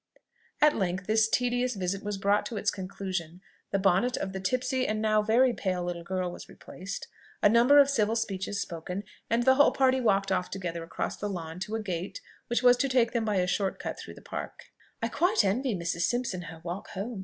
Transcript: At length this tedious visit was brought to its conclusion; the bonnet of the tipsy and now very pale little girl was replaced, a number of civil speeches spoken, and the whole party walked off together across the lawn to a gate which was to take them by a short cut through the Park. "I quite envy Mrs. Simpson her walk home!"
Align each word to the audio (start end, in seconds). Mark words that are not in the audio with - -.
At 0.61 0.75
length 0.75 1.05
this 1.05 1.29
tedious 1.29 1.75
visit 1.75 2.03
was 2.03 2.17
brought 2.17 2.47
to 2.47 2.57
its 2.57 2.71
conclusion; 2.71 3.39
the 3.69 3.77
bonnet 3.77 4.17
of 4.17 4.33
the 4.33 4.39
tipsy 4.39 4.87
and 4.87 4.99
now 4.99 5.21
very 5.21 5.53
pale 5.53 5.83
little 5.83 6.01
girl 6.03 6.31
was 6.31 6.49
replaced, 6.49 7.07
a 7.43 7.49
number 7.49 7.77
of 7.77 7.87
civil 7.87 8.15
speeches 8.15 8.59
spoken, 8.59 9.03
and 9.29 9.43
the 9.43 9.53
whole 9.53 9.69
party 9.69 10.01
walked 10.01 10.31
off 10.31 10.49
together 10.49 10.83
across 10.83 11.17
the 11.17 11.29
lawn 11.29 11.59
to 11.59 11.75
a 11.75 11.83
gate 11.83 12.19
which 12.47 12.63
was 12.63 12.77
to 12.77 12.89
take 12.89 13.11
them 13.11 13.25
by 13.25 13.35
a 13.35 13.45
short 13.45 13.77
cut 13.77 13.99
through 13.99 14.15
the 14.15 14.23
Park. 14.23 14.71
"I 15.03 15.07
quite 15.07 15.43
envy 15.45 15.75
Mrs. 15.75 16.01
Simpson 16.01 16.41
her 16.49 16.61
walk 16.63 16.87
home!" 16.89 17.19